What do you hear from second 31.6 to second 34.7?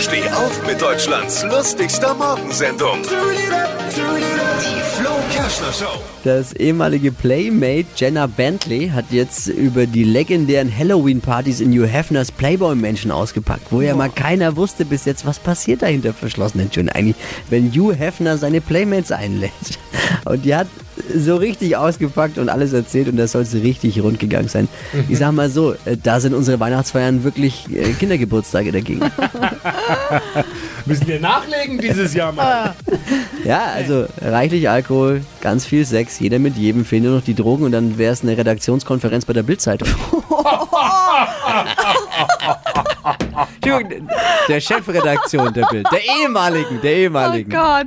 dieses Jahr mal. Ja, also reichlich